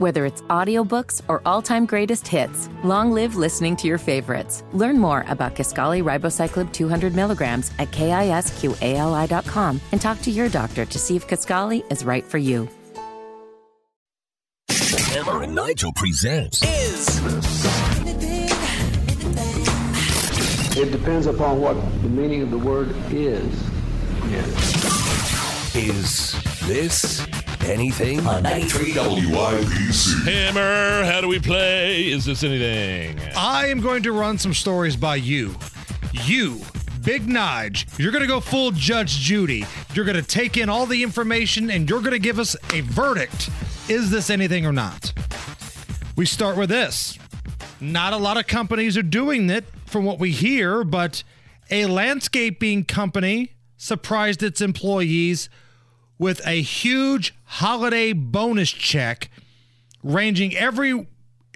[0.00, 4.64] Whether it's audiobooks or all-time greatest hits, long live listening to your favorites.
[4.72, 10.98] Learn more about Kisqali Ribociclib 200 milligrams at kisqali.com and talk to your doctor to
[10.98, 12.66] see if Kisqali is right for you.
[14.70, 17.20] Hammer and Nigel presents Is
[20.78, 23.52] It depends upon what the meaning of the word is.
[25.76, 26.32] Is
[26.62, 27.26] this
[27.64, 28.26] anything?
[28.26, 30.24] On 93 WIBC.
[30.24, 32.08] Hammer, how do we play?
[32.08, 33.18] Is this anything?
[33.36, 35.54] I am going to run some stories by you.
[36.12, 36.60] You,
[37.02, 39.64] Big Nige, you're going to go full Judge Judy.
[39.94, 42.80] You're going to take in all the information and you're going to give us a
[42.82, 43.50] verdict.
[43.88, 45.12] Is this anything or not?
[46.16, 47.18] We start with this.
[47.80, 51.22] Not a lot of companies are doing it from what we hear, but
[51.70, 55.48] a landscaping company surprised its employees
[56.20, 59.30] with a huge holiday bonus check
[60.04, 61.08] ranging every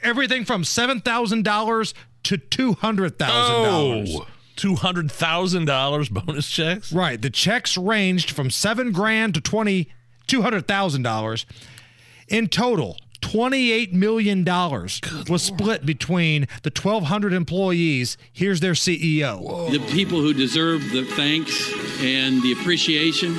[0.02, 3.20] everything from $7,000 to $200,000.
[3.20, 6.92] Oh, $200,000 bonus checks?
[6.92, 7.20] Right.
[7.20, 9.88] The checks ranged from seven grand to twenty
[10.26, 11.44] two hundred thousand dollars.
[12.28, 18.16] In total, $28 million was split between the 1,200 employees.
[18.32, 19.70] Here's their CEO.
[19.70, 23.36] The people who deserve the thanks and the appreciation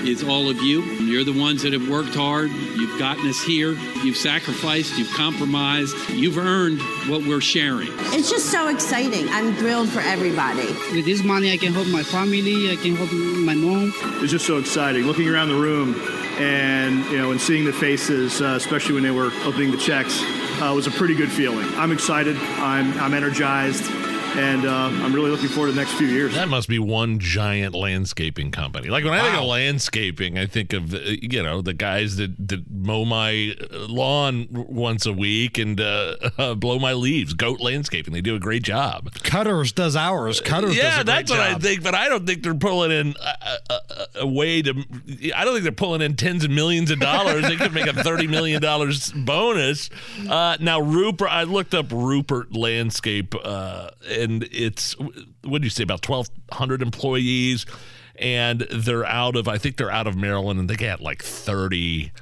[0.00, 0.82] is all of you.
[0.82, 2.50] You're the ones that have worked hard.
[2.50, 3.72] You've gotten us here.
[4.02, 4.98] You've sacrificed.
[4.98, 5.96] You've compromised.
[6.10, 7.88] You've earned what we're sharing.
[8.12, 9.28] It's just so exciting.
[9.30, 10.66] I'm thrilled for everybody.
[10.92, 12.70] With this money, I can help my family.
[12.70, 13.92] I can help my mom.
[14.22, 15.94] It's just so exciting looking around the room
[16.38, 20.20] and you know and seeing the faces, uh, especially when they were opening the checks,
[20.62, 21.66] uh, was a pretty good feeling.
[21.74, 22.36] I'm excited.
[22.36, 23.84] I'm I'm energized,
[24.36, 26.34] and uh, I'm really looking forward to the next few years.
[26.34, 28.88] That must be one giant landscaping company.
[28.88, 32.34] Like when I think of landscaping, I think of uh, you know the guys that,
[32.48, 37.34] that mow my lawn once a week and uh, blow my leaves.
[37.34, 39.12] Goat Landscaping, they do a great job.
[39.22, 40.40] Cutters does ours.
[40.40, 41.82] Cutters does yeah, a great that's what I think.
[41.82, 44.70] But I don't think they're pulling in a, a, a- a way to.
[45.34, 47.42] I don't think they're pulling in tens of millions of dollars.
[47.46, 49.90] they could make a thirty million dollars bonus.
[50.28, 55.82] Uh, now Ruppert, I looked up Ruppert Landscape, uh, and it's what do you say
[55.82, 57.66] about twelve hundred employees,
[58.16, 59.48] and they're out of.
[59.48, 62.12] I think they're out of Maryland, and they got like thirty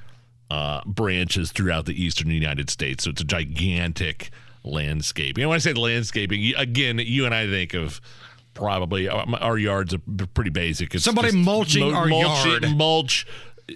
[0.50, 3.04] uh, branches throughout the eastern United States.
[3.04, 4.30] So it's a gigantic
[4.62, 5.38] landscape.
[5.38, 8.00] You know, when I say landscaping, again, you and I think of
[8.54, 9.98] probably uh, our yards are
[10.34, 10.94] pretty basic.
[10.94, 12.76] It's Somebody mulching our yard.
[12.76, 13.26] mulch.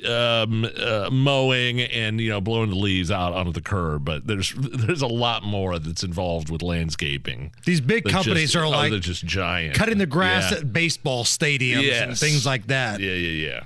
[0.07, 4.53] Um, uh, mowing and you know blowing the leaves out onto the curb, but there's
[4.57, 7.51] there's a lot more that's involved with landscaping.
[7.65, 10.59] These big companies just- are oh, like they're just giant, cutting the grass Yeah.
[10.59, 13.01] at baseball stadiums and things like that.
[13.01, 13.61] Yeah, yeah, yeah.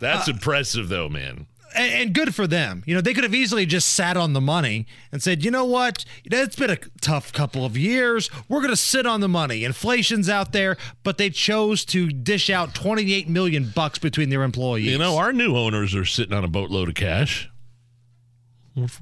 [0.00, 1.46] That's Uh, impressive though, man.
[1.74, 2.82] And, good for them.
[2.86, 5.64] You know, they could have easily just sat on the money and said, you know
[5.64, 6.04] what?
[6.24, 8.30] It's been a tough couple of years.
[8.48, 9.64] We're going to sit on the money.
[9.64, 14.86] Inflation's out there, but they chose to dish out 28 million bucks between their employees.
[14.86, 17.48] You know, our new owners are sitting on a boatload of cash.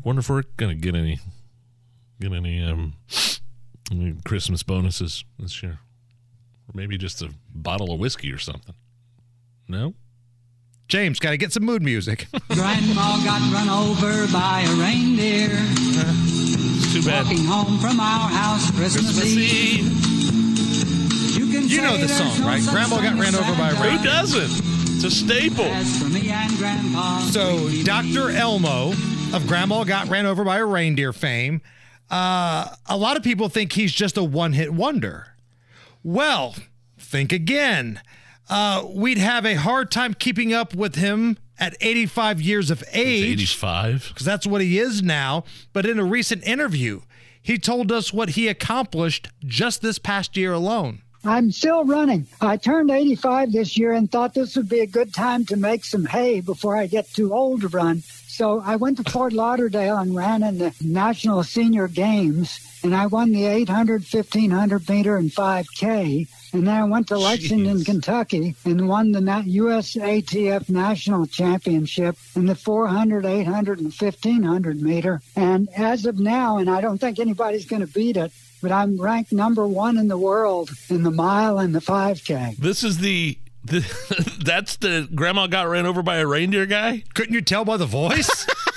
[0.03, 1.21] Wonder if- we're gonna get any,
[2.21, 2.95] get any um,
[4.25, 5.73] Christmas bonuses this year,
[6.69, 8.75] or maybe just a bottle of whiskey or something.
[9.69, 9.95] No,
[10.89, 12.27] James, got to get some mood music.
[12.49, 15.49] Grandma got run over by a reindeer.
[15.53, 17.27] it's too bad.
[17.27, 19.81] Walking home from our house Christmas, Christmas Eve.
[19.87, 21.39] Eve.
[21.39, 22.63] You, can You know the song, no right?
[22.71, 23.99] Grandma got thing ran over by a reindeer.
[23.99, 24.69] Who doesn't?
[24.97, 25.69] It's a staple.
[26.01, 28.31] For me and Grandpa, So, Dr.
[28.31, 28.93] Elmo
[29.33, 31.61] of Grandma Got Ran Over by a Reindeer fame,
[32.11, 35.35] uh, a lot of people think he's just a one hit wonder.
[36.03, 36.57] Well,
[36.99, 38.01] think again.
[38.49, 43.25] Uh, we'd have a hard time keeping up with him at 85 years of age.
[43.25, 44.07] Eighty-five.
[44.09, 45.45] because that's what he is now.
[45.73, 47.03] But in a recent interview,
[47.43, 51.03] he told us what he accomplished just this past year alone.
[51.25, 52.27] I'm still running.
[52.41, 55.85] I turned 85 this year and thought this would be a good time to make
[55.85, 58.03] some hay before I get too old to run.
[58.29, 63.07] So I went to Fort Lauderdale and ran in the National Senior Games, and I
[63.07, 66.29] won the 800, 1500 meter, and 5K.
[66.53, 72.55] And then I went to Lexington, Kentucky, and won the USATF National Championship in the
[72.55, 75.21] 400, 800, and 1500 meter.
[75.35, 79.01] And as of now, and I don't think anybody's going to beat it, but I'm
[79.01, 82.57] ranked number one in the world in the mile and the 5K.
[82.57, 83.39] This is the.
[83.65, 83.81] the
[84.45, 87.05] that's the grandma got ran over by a reindeer guy.
[87.15, 88.47] Couldn't you tell by the voice?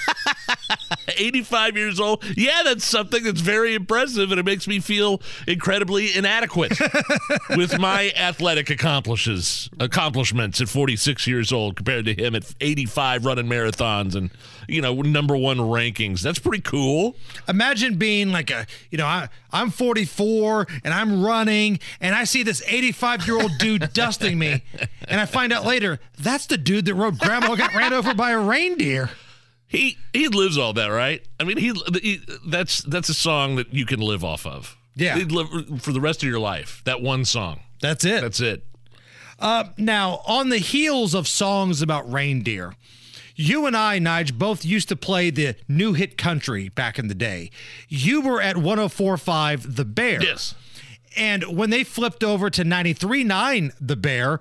[1.22, 2.24] 85 years old.
[2.36, 6.74] Yeah, that's something that's very impressive, and it makes me feel incredibly inadequate
[7.56, 13.46] with my athletic accomplishes accomplishments at 46 years old compared to him at 85 running
[13.46, 14.32] marathons and
[14.68, 16.22] you know number one rankings.
[16.22, 17.16] That's pretty cool.
[17.48, 22.44] Imagine being like a, you know, I, I'm 44 and I'm running and I see
[22.44, 24.64] this 85 year old dude dusting me,
[25.08, 28.32] and I find out later that's the dude that wrote "Grandma got ran over by
[28.32, 29.10] a reindeer."
[29.72, 31.26] He he lives all that, right?
[31.40, 31.72] I mean, he,
[32.02, 34.76] he that's that's a song that you can live off of.
[34.96, 36.82] Yeah, He'd live for the rest of your life.
[36.84, 37.62] That one song.
[37.80, 38.20] That's it.
[38.20, 38.66] That's it.
[39.40, 42.76] Uh, now, on the heels of songs about reindeer,
[43.34, 47.16] you and I, Nige, both used to play the new hit country back in the
[47.16, 47.50] day.
[47.88, 50.22] You were at 1045 The Bear.
[50.22, 50.54] Yes.
[51.16, 54.40] And when they flipped over to 93.9 The Bear,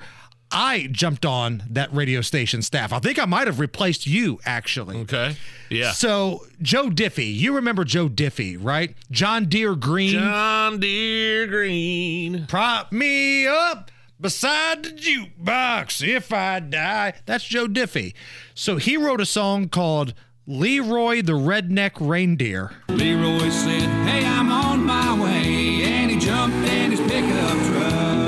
[0.52, 2.92] I jumped on that radio station staff.
[2.92, 4.96] I think I might have replaced you, actually.
[4.98, 5.36] Okay.
[5.68, 5.92] Yeah.
[5.92, 8.94] So, Joe Diffie, you remember Joe Diffie, right?
[9.10, 10.12] John Deere Green.
[10.18, 12.46] John Deere Green.
[12.46, 17.14] Prop me up beside the jukebox if I die.
[17.26, 18.14] That's Joe Diffie.
[18.54, 20.14] So, he wrote a song called
[20.46, 22.72] Leroy the Redneck Reindeer.
[22.88, 25.82] Leroy said, Hey, I'm on my way.
[25.84, 28.19] And he jumped in his pickup truck.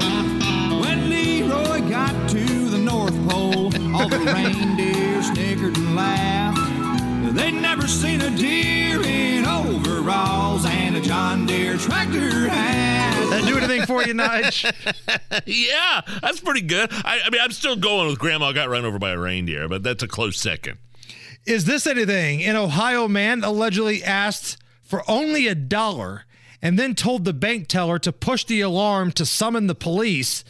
[7.82, 13.28] Never seen a deer in overalls and a John Deere tractor hat.
[13.30, 14.72] That do anything for you, Nige?
[15.46, 16.92] yeah, that's pretty good.
[16.92, 19.82] I, I mean, I'm still going with Grandma got run over by a reindeer, but
[19.82, 20.78] that's a close second.
[21.44, 22.44] Is this anything?
[22.44, 26.24] An Ohio man allegedly asked for only a dollar
[26.62, 30.44] and then told the bank teller to push the alarm to summon the police.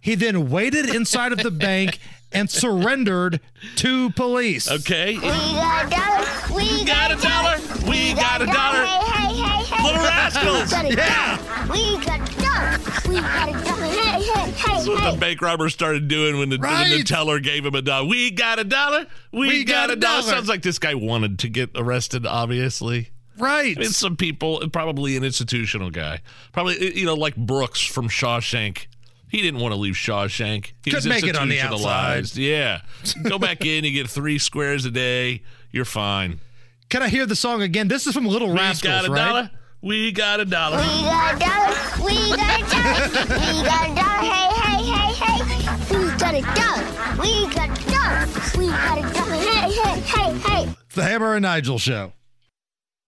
[0.00, 1.98] He then waited inside of the bank
[2.32, 3.40] and surrendered
[3.76, 4.70] to police.
[4.70, 5.16] Okay.
[5.16, 6.37] We got a dollar.
[6.58, 7.56] We got a dollar.
[7.88, 8.84] We got a dollar.
[8.84, 9.84] Hey, hey, hey, hey.
[9.84, 10.72] Little rascals.
[10.82, 11.70] We Yeah.
[11.70, 12.78] We got a dollar.
[13.08, 13.84] We got a dollar.
[13.84, 17.38] Hey, hey, hey, That's what the bank robber started doing when the, when the teller
[17.40, 18.08] gave him a dollar.
[18.08, 19.06] We got a dollar.
[19.32, 20.20] We, We got, got a a dollar.
[20.22, 20.32] dollar.
[20.32, 23.10] Sounds like this guy wanted to get arrested, obviously.
[23.38, 23.76] Right.
[23.76, 26.22] I mean, some people, probably an institutional guy,
[26.52, 28.86] probably you know like Brooks from Shawshank.
[29.30, 30.72] He didn't want to leave Shawshank.
[30.82, 32.36] He Couldn't make it on the institutionalized.
[32.36, 32.80] Yeah,
[33.28, 33.84] go back in.
[33.84, 35.42] You get three squares a day.
[35.70, 36.40] You're fine.
[36.88, 37.88] Can I hear the song again?
[37.88, 39.26] This is from Little Rascals, We Rascals, got a right?
[39.26, 39.50] dollar.
[39.82, 40.78] We got a dollar.
[40.78, 42.04] We got a dollar.
[42.04, 43.08] We got a dollar.
[43.38, 44.24] We got a dollar.
[44.24, 45.98] Hey, hey, hey, hey.
[45.98, 46.84] We got a dollar.
[47.20, 48.26] We got a dollar.
[48.58, 49.36] We got a dollar.
[49.36, 50.74] Hey, hey, hey, hey.
[50.94, 52.12] The Hammer and Nigel Show.